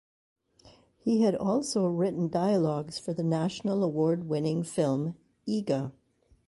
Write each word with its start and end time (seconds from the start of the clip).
He 0.97 1.21
had 1.21 1.35
also 1.35 1.85
written 1.85 2.27
dialogues 2.27 2.97
for 2.97 3.13
the 3.13 3.21
National 3.21 3.83
Award 3.83 4.27
Winning 4.27 4.63
Film 4.63 5.15
Eega. 5.47 5.91